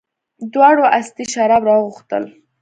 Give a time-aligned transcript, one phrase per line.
[0.53, 2.23] دواړو استي شراب راوغوښتل.